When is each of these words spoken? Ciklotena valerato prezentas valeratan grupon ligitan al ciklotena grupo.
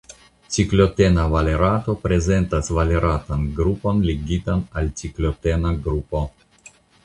Ciklotena 0.53 1.25
valerato 1.33 1.95
prezentas 2.07 2.71
valeratan 2.79 3.45
grupon 3.61 4.03
ligitan 4.11 4.67
al 4.81 4.93
ciklotena 5.03 5.79
grupo. 5.89 6.27